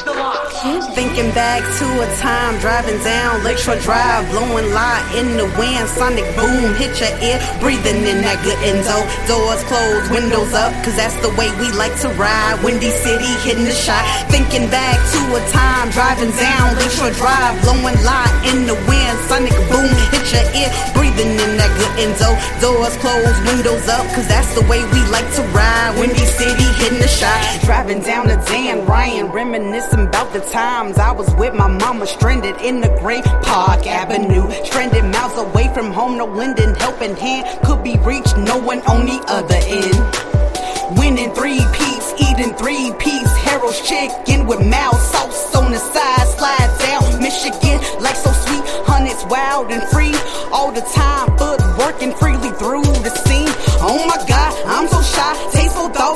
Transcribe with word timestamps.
Thinking 0.00 1.28
back 1.36 1.60
to 1.76 1.86
a 2.00 2.08
time 2.16 2.56
driving 2.60 2.96
down 3.04 3.44
Lakeshore 3.44 3.76
Drive, 3.84 4.24
blowing 4.32 4.72
light 4.72 5.04
in 5.12 5.36
the 5.36 5.44
wind, 5.60 5.84
sonic 5.92 6.24
boom 6.36 6.72
hit 6.80 6.96
your 6.96 7.12
ear, 7.20 7.36
breathing 7.60 8.00
in 8.08 8.24
that 8.24 8.40
good 8.40 8.56
endo. 8.64 8.96
Doors 9.28 9.60
closed, 9.68 10.08
windows 10.08 10.56
up, 10.56 10.72
cause 10.80 10.96
that's 10.96 11.16
the 11.20 11.28
way 11.36 11.52
we 11.60 11.68
like 11.76 11.92
to 12.00 12.08
ride. 12.16 12.56
Windy 12.64 12.88
City 12.88 13.28
hitting 13.44 13.68
the 13.68 13.76
shot. 13.76 14.00
Thinking 14.32 14.72
back 14.72 14.96
to 14.96 15.20
a 15.36 15.42
time 15.52 15.92
driving 15.92 16.32
down 16.32 16.80
Lakeshore 16.80 17.12
Drive, 17.20 17.60
blowing 17.60 18.00
light 18.00 18.32
in 18.48 18.64
the 18.64 18.76
wind, 18.88 19.16
sonic 19.28 19.52
boom 19.68 19.92
hit 20.16 20.24
your 20.32 20.48
ear, 20.56 20.72
breathing 20.96 21.36
in 21.36 21.60
that 21.60 21.72
good 21.76 22.08
endo. 22.08 22.40
Doors 22.56 22.96
closed, 23.04 23.36
windows 23.44 23.84
up, 23.84 24.08
cause 24.16 24.24
that's 24.28 24.48
the 24.56 24.64
way 24.64 24.80
we 24.96 25.00
like 25.12 25.28
to 25.36 25.44
ride. 25.52 25.92
Windy 26.00 26.24
City 26.24 26.68
hitting 26.80 27.04
the 27.04 27.08
shot. 27.08 27.36
Driving 27.68 28.00
down 28.00 28.28
the 28.28 28.40
Dan 28.48 28.84
Ryan, 28.88 29.28
reminiscing 29.28 29.89
about 29.92 30.32
the 30.32 30.40
times 30.40 30.98
I 30.98 31.12
was 31.12 31.32
with 31.34 31.54
my 31.54 31.66
mama, 31.66 32.06
stranded 32.06 32.56
in 32.60 32.80
the 32.80 32.88
Great 33.00 33.24
Park 33.24 33.86
Avenue. 33.86 34.50
Stranded 34.64 35.04
miles 35.04 35.36
away 35.38 35.72
from 35.74 35.92
home, 35.92 36.16
no 36.16 36.26
lending 36.26 36.74
helping 36.74 37.16
hand 37.16 37.46
could 37.64 37.82
be 37.82 37.96
reached, 37.98 38.36
no 38.36 38.58
one 38.58 38.80
on 38.82 39.06
the 39.06 39.22
other 39.28 39.60
end. 39.78 40.98
Winning 40.98 41.32
three 41.34 41.60
piece, 41.72 42.08
eating 42.18 42.54
three 42.54 42.92
piece, 42.98 43.32
Harold's 43.46 43.80
chicken 43.82 44.46
with 44.46 44.60
mild 44.66 44.96
sauce 44.96 45.54
on 45.56 45.70
the 45.70 45.78
side. 45.78 46.26
Slide 46.36 46.70
down 46.80 47.22
Michigan 47.22 47.78
like 48.00 48.16
so 48.16 48.32
sweet, 48.32 48.64
honey's 48.86 49.24
wild 49.26 49.70
and 49.70 49.82
free 49.90 50.14
all 50.52 50.72
the 50.72 50.82
time. 50.94 51.34
but 51.36 51.58
working 51.78 52.12
freely 52.14 52.50
through 52.58 52.84
the 53.06 53.10
scene. 53.26 53.52
Oh 53.82 54.04
my 54.06 54.18
God, 54.26 54.52
I'm 54.66 54.88
so 54.88 55.00
shy. 55.02 55.59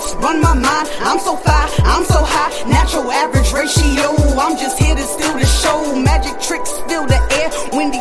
Thoughts 0.04 0.22
run 0.22 0.40
my 0.40 0.54
mind. 0.54 0.88
I'm 1.00 1.18
so 1.18 1.36
fly, 1.36 1.70
I'm 1.84 2.04
so 2.04 2.20
high. 2.20 2.52
Natural 2.68 3.10
average 3.10 3.52
ratio. 3.52 4.12
I'm 4.36 4.56
just 4.58 4.78
here 4.78 4.94
to 4.94 5.02
steal 5.02 5.32
the 5.32 5.46
show. 5.46 5.96
Magic 5.96 6.40
tricks 6.40 6.70
fill 6.88 7.06
the 7.06 7.20
air. 7.40 7.50
Windy 7.72 8.00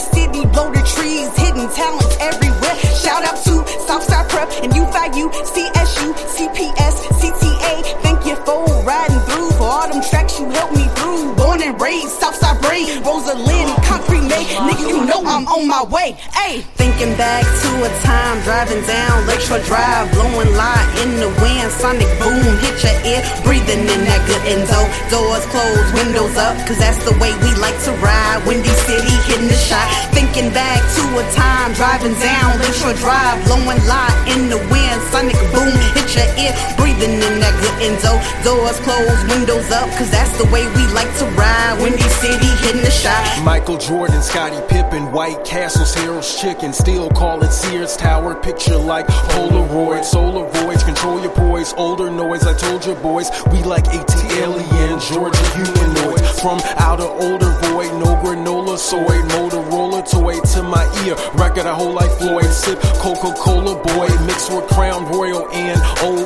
Rosalind, 12.81 13.69
Concrete 13.85 14.25
Made. 14.25 14.49
Nigga, 14.66 14.89
you 14.89 15.05
know 15.05 15.21
I'm 15.21 15.45
on 15.45 15.67
my 15.67 15.83
way. 15.93 16.17
Hey, 16.33 16.61
thinking 16.73 17.13
back 17.21 17.45
to 17.45 17.69
a 17.85 17.89
time 18.02 18.41
driving 18.41 18.81
down 18.89 19.27
Lakeshore 19.27 19.61
Drive, 19.61 20.09
blowing 20.09 20.49
light 20.57 20.89
in 21.05 21.21
the 21.21 21.29
wind. 21.38 21.69
Sonic 21.69 22.09
boom 22.17 22.41
hit 22.66 22.73
your 22.81 22.97
ear, 23.06 23.22
breathing 23.45 23.85
in 23.85 24.01
that 24.09 24.25
good 24.25 24.41
endo. 24.50 24.81
Doors 25.13 25.45
closed, 25.53 25.94
windows 25.94 26.34
up, 26.34 26.57
cause 26.66 26.79
that's 26.81 26.97
the 27.06 27.13
way 27.22 27.29
we 27.45 27.53
like 27.61 27.78
to 27.85 27.94
ride. 28.01 28.32
Windy 28.47 28.73
City 28.83 29.15
hitting 29.27 29.47
the 29.47 29.55
shot. 29.55 29.87
Thinking 30.13 30.51
back 30.51 30.81
to 30.95 31.03
a 31.17 31.23
time 31.31 31.73
driving 31.73 32.13
down 32.19 32.59
Lakeshore 32.59 32.93
Drive, 32.99 33.43
blowing 33.45 33.81
light 33.87 34.15
in 34.35 34.49
the 34.49 34.57
wind. 34.71 34.99
Sonic 35.11 35.37
boom 35.53 35.71
hit 35.95 36.09
your 36.15 36.29
ear, 36.37 36.53
breathing 36.77 37.15
in 37.15 37.39
that 37.39 37.55
good 37.61 37.77
endo. 37.81 38.13
Doors 38.43 38.79
closed, 38.81 39.23
windows 39.29 39.71
up, 39.71 39.89
cause 39.97 40.09
that's 40.11 40.35
the 40.37 40.45
way 40.51 40.67
we 40.75 40.83
like 40.93 41.11
to 41.19 41.25
ride. 41.39 41.79
Windy 41.81 42.07
City 42.21 42.51
hitting 42.63 42.81
the 42.81 42.91
shot. 42.91 43.21
Michael 43.43 43.77
Jordan, 43.77 44.21
Scottie 44.21 44.61
Pippen, 44.67 45.11
White 45.11 45.43
Castles, 45.45 45.93
Harold's 45.93 46.39
Chicken, 46.39 46.73
still 46.73 47.09
call 47.09 47.43
it 47.43 47.51
Sears 47.51 47.95
Tower. 47.95 48.35
Picture 48.35 48.77
like 48.77 49.07
Polaroid, 49.33 50.03
solar 50.03 50.49
voids, 50.49 50.83
control 50.83 51.21
your 51.21 51.31
poise. 51.31 51.73
Older 51.77 52.09
noise, 52.09 52.43
I 52.45 52.53
told 52.53 52.85
you 52.85 52.95
boys, 52.95 53.29
we 53.51 53.63
like 53.63 53.87
AT 53.87 54.11
alien, 54.33 54.99
Georgia 54.99 55.45
humanoid. 55.55 56.21
From 56.41 56.59
outer 56.77 57.07
older 57.07 57.51
void, 57.67 57.91
no 58.73 58.78
granola 58.78 58.78
soy, 58.78 59.22
Motorola 59.34 60.01
toy 60.09 60.39
to 60.53 60.63
my 60.63 60.84
ear. 61.06 61.16
Record 61.35 61.66
I 61.66 61.73
hold 61.73 61.95
like 61.95 62.11
Floyd, 62.11 62.45
sip 62.45 62.79
Coca 63.00 63.34
Cola 63.38 63.75
boy, 63.75 64.07
mixed 64.25 64.51
with 64.51 64.67
Crown 64.67 65.06
Royal 65.06 65.50
and 65.51 65.79
OE 66.01 66.25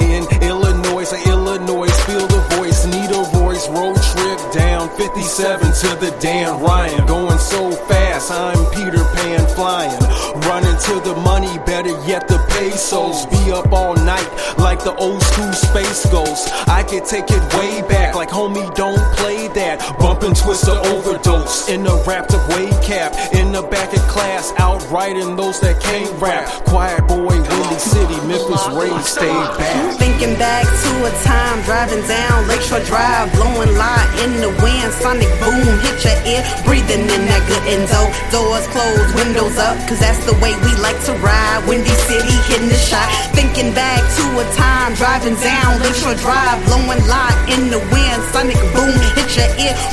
in 0.00 0.24
Illinois. 0.42 1.12
I 1.12 1.22
Illinois, 1.28 1.90
feel 2.06 2.26
the 2.26 2.40
voice, 2.56 2.86
need 2.86 3.10
a 3.10 3.22
voice, 3.38 3.68
road 3.68 3.96
trip 3.96 4.38
down 4.52 4.88
57 4.96 5.60
to 5.60 5.88
the 6.00 6.16
Dan 6.20 6.60
Ryan. 6.60 7.06
Going 7.06 7.38
so 7.38 7.70
fast, 7.72 8.30
I'm 8.30 8.58
Peter 8.72 9.04
Pan 9.14 9.46
flying. 9.54 10.00
Running 10.48 10.78
to 10.88 11.00
the 11.00 11.14
money, 11.24 11.58
better 11.66 11.94
yet 12.06 12.28
the 12.28 12.38
pesos. 12.50 13.26
Be 13.26 13.52
up 13.52 13.72
all 13.72 13.94
night 13.96 14.28
like 14.58 14.82
the 14.82 14.94
old 14.96 15.22
school 15.22 15.52
space 15.52 16.06
ghost. 16.10 16.48
I 16.68 16.82
can 16.82 17.04
take 17.04 17.26
it 17.28 17.42
way 17.54 17.82
back, 17.88 18.14
like 18.14 18.30
homie, 18.30 18.74
don't 18.74 19.02
play 19.16 19.43
that. 19.54 19.80
Bump 19.98 20.22
and 20.22 20.36
twist 20.36 20.66
the 20.66 20.76
overdose 20.92 21.68
in 21.68 21.82
the 21.82 21.94
wrapped 22.06 22.34
up 22.34 22.44
wave 22.50 22.74
cap. 22.82 23.14
In 23.32 23.52
the 23.52 23.62
back 23.62 23.94
of 23.94 24.02
class, 24.10 24.52
outrighting 24.58 25.36
those 25.36 25.58
that 25.60 25.80
can't 25.80 26.10
rap. 26.20 26.46
Quiet 26.66 27.06
boy, 27.06 27.38
Windy 27.38 27.78
City, 27.78 28.18
Memphis, 28.26 28.66
Ray, 28.74 28.92
stay 29.02 29.32
back. 29.56 29.96
Thinking 29.98 30.34
back 30.38 30.66
to 30.66 30.90
a 31.06 31.12
time 31.24 31.62
driving 31.64 32.02
down 32.06 32.46
Lakeshore 32.48 32.84
Drive, 32.84 33.32
blowing 33.32 33.72
light 33.78 34.10
in 34.26 34.38
the 34.42 34.50
wind, 34.62 34.90
sonic 35.00 35.30
boom 35.40 35.64
hit 35.86 35.98
your 36.02 36.18
ear, 36.26 36.42
breathing 36.66 37.06
in 37.06 37.22
that 37.30 37.42
good 37.46 37.64
endo. 37.70 38.02
Doors 38.34 38.66
closed, 38.74 39.10
windows 39.14 39.56
up, 39.58 39.78
cause 39.88 40.00
that's 40.00 40.20
the 40.26 40.34
way 40.42 40.52
we 40.66 40.70
like 40.82 40.98
to 41.06 41.14
ride. 41.22 41.62
Windy 41.66 41.94
City 42.10 42.36
hitting 42.50 42.68
the 42.68 42.78
shot. 42.78 43.06
Thinking 43.32 43.72
back 43.72 44.02
to 44.02 44.24
a 44.38 44.44
time 44.58 44.94
driving 44.94 45.38
down 45.40 45.80
Lakeshore 45.80 46.18
Drive, 46.18 46.58
blowing 46.66 47.02
light 47.06 47.38
in 47.54 47.70
the 47.70 47.78
wind, 47.94 48.20
sonic 48.34 48.58
boom 48.74 48.92
hit 49.14 49.30
your 49.36 49.43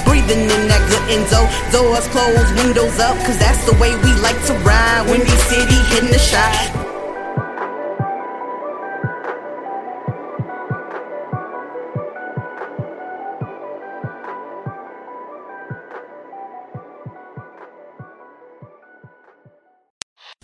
breathing 0.06 0.44
in 0.44 0.68
that 0.68 0.84
good 0.90 1.06
endo. 1.12 1.48
Doors 1.72 2.08
closed, 2.10 2.52
windows 2.56 3.00
up, 3.00 3.18
cause 3.26 3.38
that's 3.40 3.64
the 3.66 3.74
way 3.80 3.96
we 4.04 4.14
like 4.22 4.40
to 4.46 4.54
ride. 4.66 5.06
Windy 5.10 5.38
City 5.50 5.76
hitting 5.90 6.12
the 6.12 6.20
shot. 6.20 6.82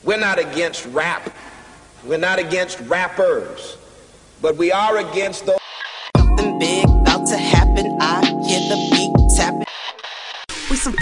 We're 0.04 0.18
not 0.18 0.40
against 0.40 0.86
rap. 0.88 1.30
We're 2.06 2.18
not 2.18 2.40
against 2.40 2.80
rappers. 2.82 3.78
But 4.42 4.56
we 4.56 4.72
are 4.72 4.98
against 4.98 5.46
those. 5.46 5.67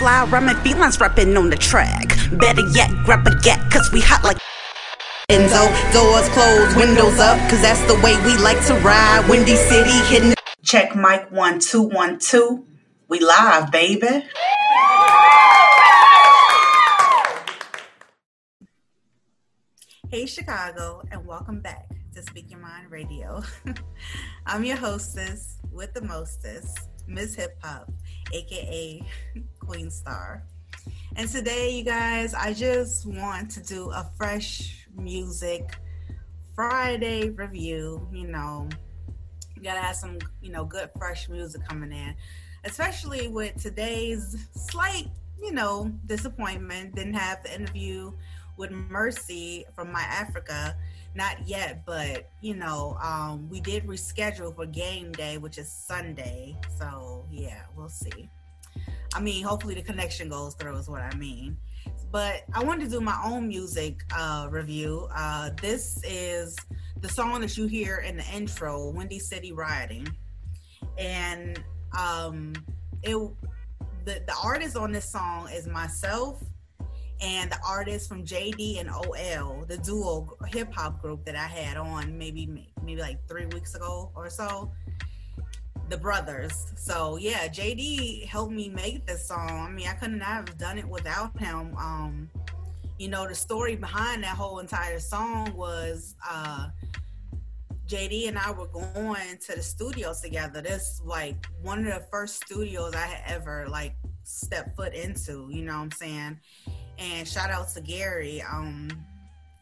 Fly 0.06 0.24
rhyming 0.26 0.56
felines 0.58 1.00
rapping 1.00 1.36
on 1.36 1.50
the 1.50 1.56
track. 1.56 2.16
Better 2.34 2.62
yet, 2.74 2.92
grab 3.06 3.26
a 3.26 3.34
gat, 3.42 3.60
cause 3.72 3.92
we 3.92 4.00
hot 4.02 4.24
like. 4.24 4.38
Enzo, 5.32 5.66
doors 5.94 6.30
closed, 6.30 6.78
windows 6.78 7.20
up, 7.20 7.40
cause 7.50 7.60
that's 7.64 7.82
the 7.88 7.96
way 8.04 8.14
we 8.24 8.38
like 8.44 8.64
to 8.68 8.76
ride. 8.86 9.26
Windy 9.28 9.56
City 9.56 9.98
hitting. 10.06 10.36
Check 10.64 10.96
mic 10.96 11.32
one 11.32 11.60
two 11.60 11.82
one 11.82 12.20
two. 12.20 12.68
We 13.08 13.20
live, 13.20 13.72
baby. 13.72 14.24
Hey 20.12 20.28
Chicago, 20.28 21.02
and 21.10 21.26
welcome 21.26 21.62
back 21.62 21.90
to 22.14 22.22
Speak 22.22 22.52
Your 22.52 22.60
Mind 22.60 22.92
Radio. 22.92 23.42
I'm 24.46 24.64
your 24.64 24.78
hostess 24.78 25.58
with 25.72 25.96
the 25.96 26.04
mostest, 26.04 26.78
Miss 27.08 27.34
Hip 27.34 27.58
Hop, 27.64 27.92
aka 28.32 29.02
Queen 29.68 29.90
Star. 29.90 30.44
And 31.16 31.30
today, 31.30 31.72
you 31.72 31.84
guys, 31.84 32.34
I 32.34 32.54
just 32.54 33.06
want 33.06 33.52
to 33.52 33.64
do 33.64 33.90
a 33.92 34.10
fresh 34.18 34.88
music 34.96 35.78
Friday 36.56 37.30
review. 37.30 38.08
You 38.12 38.28
know, 38.28 38.70
you 39.56 39.64
gotta 39.64 39.82
have 39.82 39.96
some, 39.96 40.20
you 40.42 40.52
know, 40.52 40.66
good 40.66 40.90
fresh 40.98 41.30
music 41.30 41.68
coming 41.68 41.92
in, 41.92 42.16
especially 42.64 43.28
with 43.28 43.62
today's 43.62 44.48
slight 44.54 45.08
you 45.42 45.52
know, 45.52 45.92
disappointment. 46.06 46.96
Didn't 46.96 47.14
have 47.14 47.44
the 47.44 47.54
interview 47.54 48.12
with 48.58 48.72
Mercy 48.72 49.66
from 49.76 49.92
My 49.92 50.02
Africa. 50.02 50.76
Not 51.14 51.48
yet, 51.48 51.86
but 51.86 52.30
you 52.42 52.56
know, 52.56 52.98
um, 53.02 53.50
we 53.50 53.62
did 53.62 53.86
reschedule 53.86 54.56
for 54.56 54.66
game 54.66 55.12
day, 55.14 55.38
which 55.38 55.58
is 55.58 55.72
Sunday. 55.72 56.58
So 56.78 57.26
yeah, 57.32 57.62
we'll 57.76 57.90
see. 57.90 58.30
I 59.16 59.22
mean, 59.22 59.46
hopefully 59.46 59.76
the 59.76 59.82
connection 59.82 60.28
goes 60.28 60.56
through 60.56 60.76
is 60.76 60.90
what 60.90 61.02
I 61.02 61.16
mean. 61.16 61.58
But 62.12 62.44
I 62.54 62.64
wanted 62.64 62.86
to 62.86 62.92
do 62.92 63.02
my 63.02 63.18
own 63.26 63.48
music 63.48 64.02
uh, 64.14 64.48
review. 64.52 65.08
Uh, 65.16 65.52
this 65.62 66.02
is 66.04 66.56
the 67.00 67.08
song 67.08 67.40
that 67.42 67.58
you 67.58 67.66
hear 67.66 67.98
in 67.98 68.18
the 68.18 68.26
intro, 68.34 68.90
Windy 68.92 69.20
City 69.20 69.54
Riding. 69.54 70.08
And 70.98 71.64
um, 71.98 72.54
it 73.04 73.16
the, 74.04 74.22
the 74.28 74.36
artist 74.44 74.76
on 74.76 74.92
this 74.92 75.10
song 75.10 75.50
is 75.52 75.66
myself 75.66 76.44
and 77.22 77.50
the 77.50 77.58
artist 77.66 78.10
from 78.10 78.24
JD 78.24 78.80
and 78.80 78.90
OL, 78.90 79.66
the 79.68 79.78
duo 79.78 80.38
hip 80.48 80.74
hop 80.74 81.02
group 81.02 81.26
that 81.26 81.36
I 81.36 81.48
had 81.48 81.78
on 81.78 82.18
maybe 82.18 82.68
maybe 82.84 83.02
like 83.02 83.26
three 83.28 83.46
weeks 83.48 83.76
ago 83.76 84.12
or 84.14 84.30
so. 84.30 84.72
The 85.90 85.98
brothers. 85.98 86.74
So 86.76 87.18
yeah, 87.18 87.48
JD 87.48 88.26
helped 88.26 88.52
me 88.52 88.70
make 88.70 89.06
this 89.06 89.28
song. 89.28 89.50
I 89.50 89.70
mean, 89.70 89.88
I 89.88 89.94
couldn't 89.94 90.22
have 90.22 90.58
done 90.58 90.80
it 90.80 90.88
without 90.88 91.38
him. 91.40 91.76
Um, 91.78 92.30
you 92.98 93.08
know, 93.08 93.28
the 93.28 93.36
story 93.36 93.76
behind 93.76 94.24
that 94.24 94.36
whole 94.36 94.60
entire 94.60 95.00
song 95.00 95.54
was 95.56 96.16
uh 96.28 96.70
JD 97.88 98.30
and 98.30 98.38
I 98.38 98.52
were 98.52 98.68
going 98.68 99.38
to 99.46 99.56
the 99.56 99.62
studios 99.62 100.22
together. 100.22 100.62
This 100.62 101.02
like 101.06 101.46
one 101.62 101.80
of 101.80 101.94
the 101.94 102.08
first 102.10 102.44
studios 102.44 102.96
I 102.96 103.06
had 103.06 103.36
ever 103.36 103.68
like 103.70 103.96
stepped 104.24 104.76
foot 104.76 104.94
into, 104.94 105.50
you 105.52 105.64
know 105.64 105.74
what 105.74 105.84
I'm 105.84 105.92
saying? 105.92 106.40
And 106.98 107.28
shout 107.28 107.52
out 107.52 107.70
to 107.70 107.82
Gary. 107.82 108.42
Um 108.42 108.90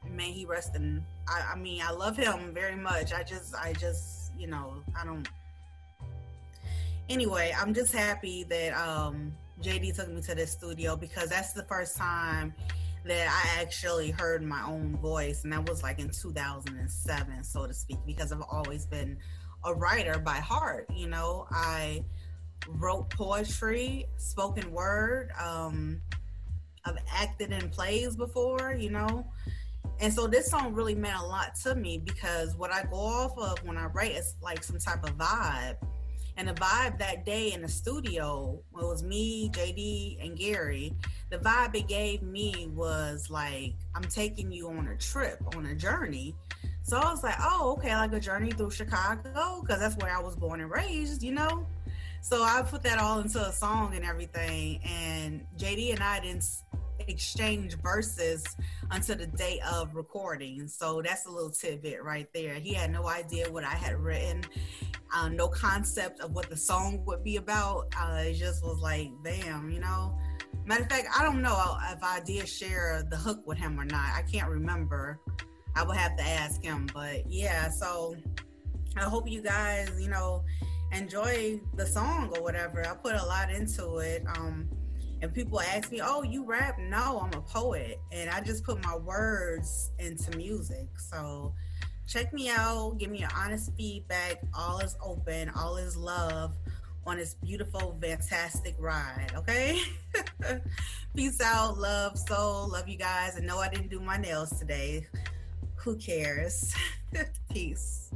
man, 0.10 0.32
he 0.32 0.46
resting. 0.46 1.04
I, 1.28 1.54
I 1.54 1.56
mean, 1.56 1.82
I 1.84 1.92
love 1.92 2.16
him 2.16 2.54
very 2.54 2.76
much. 2.76 3.14
I 3.14 3.24
just 3.24 3.56
I 3.56 3.74
just, 3.74 4.32
you 4.38 4.48
know, 4.48 4.84
I 5.00 5.06
don't 5.06 5.28
anyway, 7.10 7.54
I'm 7.58 7.74
just 7.74 7.94
happy 7.94 8.44
that 8.46 8.74
um 8.74 9.34
JD 9.62 9.96
took 9.96 10.10
me 10.10 10.22
to 10.22 10.36
the 10.36 10.48
studio 10.48 10.96
because 10.96 11.30
that's 11.30 11.54
the 11.54 11.64
first 11.64 11.96
time 11.98 12.54
that 13.06 13.28
I 13.28 13.62
actually 13.62 14.12
heard 14.12 14.44
my 14.44 14.64
own 14.64 14.98
voice, 14.98 15.44
and 15.44 15.52
that 15.52 15.68
was 15.70 15.84
like 15.84 16.00
in 16.00 16.10
2007, 16.10 17.44
so 17.44 17.68
to 17.68 17.74
speak, 17.74 18.00
because 18.06 18.32
I've 18.32 18.44
always 18.50 18.86
been 18.86 19.18
a 19.66 19.74
writer 19.74 20.20
by 20.20 20.36
heart. 20.36 20.90
You 20.94 21.08
know, 21.08 21.48
I 21.52 22.04
wrote 22.68 23.10
poetry, 23.10 24.06
spoken 24.18 24.72
word. 24.72 25.32
Um, 25.40 26.02
I've 26.86 26.98
acted 27.14 27.52
in 27.52 27.70
plays 27.70 28.16
before, 28.16 28.74
you 28.78 28.90
know. 28.90 29.26
And 30.00 30.14
so 30.14 30.28
this 30.28 30.50
song 30.50 30.74
really 30.74 30.96
meant 30.96 31.20
a 31.20 31.26
lot 31.26 31.56
to 31.64 31.76
me 31.76 31.98
because 31.98 32.56
what 32.56 32.74
I 32.74 32.84
go 32.84 32.98
off 32.98 33.38
of 33.38 33.64
when 33.66 33.78
I 33.78 33.86
write 33.88 34.12
is 34.12 34.36
like 34.42 34.64
some 34.64 34.78
type 34.80 35.04
of 35.04 35.18
vibe. 35.18 35.78
And 36.38 36.48
the 36.48 36.54
vibe 36.54 36.98
that 37.00 37.26
day 37.26 37.54
in 37.54 37.62
the 37.62 37.68
studio, 37.68 38.60
it 38.76 38.84
was 38.84 39.04
me, 39.04 39.50
JD, 39.50 40.26
and 40.26 40.38
Gary. 40.38 40.94
The 41.30 41.38
vibe 41.38 41.76
it 41.76 41.88
gave 41.88 42.24
me 42.24 42.68
was 42.74 43.30
like, 43.30 43.76
I'm 43.96 44.04
taking 44.04 44.52
you 44.52 44.70
on 44.70 44.88
a 44.88 44.98
trip, 44.98 45.42
on 45.56 45.68
a 45.68 45.76
journey. 45.76 46.36
So 46.82 46.98
I 46.98 47.12
was 47.12 47.24
like, 47.24 47.36
oh, 47.40 47.76
okay, 47.78 47.96
like 47.96 48.14
a 48.14 48.20
journey 48.20 48.52
through 48.52 48.72
Chicago, 48.72 49.62
because 49.62 49.80
that's 49.80 49.96
where 49.98 50.16
I 50.16 50.20
was 50.20 50.36
born 50.36 50.60
and 50.60 50.70
raised, 50.70 51.24
you 51.24 51.32
know? 51.32 51.66
So 52.22 52.42
I 52.42 52.62
put 52.64 52.84
that 52.84 53.00
all 53.00 53.20
into 53.20 53.40
a 53.40 53.52
song 53.52 53.96
and 53.96 54.04
everything. 54.04 54.82
And 54.84 55.46
JD 55.58 55.94
and 55.94 56.02
I 56.02 56.20
didn't 56.20 56.46
exchange 57.08 57.76
verses 57.78 58.44
until 58.92 59.18
the 59.18 59.28
day 59.28 59.60
of 59.72 59.96
recording. 59.96 60.68
So 60.68 61.02
that's 61.02 61.26
a 61.26 61.30
little 61.30 61.50
tidbit 61.50 62.04
right 62.04 62.28
there. 62.34 62.56
He 62.56 62.74
had 62.74 62.92
no 62.92 63.08
idea 63.08 63.52
what 63.52 63.64
I 63.64 63.76
had 63.76 64.00
written, 64.00 64.44
uh, 65.14 65.30
no 65.30 65.48
concept 65.48 66.20
of 66.22 66.32
what 66.32 66.50
the 66.50 66.58
song 66.58 67.04
would 67.06 67.24
be 67.24 67.38
about. 67.38 67.94
Uh, 68.00 68.24
it 68.26 68.34
just 68.34 68.64
was 68.64 68.80
like, 68.80 69.12
damn, 69.24 69.70
you 69.70 69.80
know. 69.80 70.18
Matter 70.66 70.84
of 70.84 70.90
fact, 70.90 71.08
I 71.18 71.24
don't 71.24 71.42
know 71.42 71.78
if 71.92 72.04
I 72.04 72.22
did 72.22 72.48
share 72.48 73.04
the 73.10 73.18
hook 73.18 73.46
with 73.46 73.58
him 73.58 73.80
or 73.80 73.86
not. 73.86 74.12
I 74.16 74.24
can't 74.24 74.50
remember. 74.50 75.20
I 75.76 75.84
would 75.84 75.98
have 75.98 76.16
to 76.18 76.24
ask 76.24 76.64
him. 76.64 76.88
But 76.94 77.30
yeah, 77.30 77.70
so 77.70 78.16
I 78.96 79.04
hope 79.04 79.30
you 79.30 79.42
guys, 79.42 79.92
you 80.00 80.10
know, 80.10 80.44
enjoy 80.92 81.60
the 81.76 81.86
song 81.86 82.34
or 82.36 82.42
whatever. 82.42 82.88
I 82.88 82.94
put 82.96 83.16
a 83.16 83.26
lot 83.26 83.52
into 83.52 83.98
it. 83.98 84.24
Um, 84.38 84.70
and 85.22 85.34
people 85.34 85.62
ask 85.62 85.90
me, 85.92 86.02
"Oh, 86.04 86.22
you 86.22 86.46
rap?" 86.46 86.78
No, 86.78 87.22
I'm 87.22 87.40
a 87.40 87.42
poet, 87.42 88.00
and 88.12 88.30
I 88.30 88.42
just 88.42 88.66
put 88.66 88.84
my 88.84 88.98
words 88.98 89.92
into 89.98 90.36
music. 90.36 90.90
So 90.98 91.54
check 92.08 92.34
me 92.34 92.50
out. 92.50 92.98
Give 92.98 93.10
me 93.10 93.20
your 93.20 93.30
honest 93.36 93.72
feedback. 93.78 94.42
All 94.54 94.80
is 94.80 94.96
open. 95.02 95.50
All 95.50 95.78
is 95.78 95.96
love 95.96 96.54
on 97.06 97.18
this 97.18 97.36
beautiful, 97.36 97.98
fantastic 98.02 98.76
ride. 98.80 99.32
Okay. 99.36 99.82
Peace 101.16 101.42
out, 101.42 101.78
love, 101.78 102.18
soul, 102.18 102.70
love 102.70 102.88
you 102.88 102.98
guys. 102.98 103.36
And 103.36 103.46
no, 103.46 103.60
I 103.60 103.70
didn't 103.70 103.90
do 103.90 104.00
my 104.00 104.18
nails 104.18 104.58
today. 104.58 105.08
Who 105.76 105.96
cares? 105.98 106.74
Peace. 107.52 108.12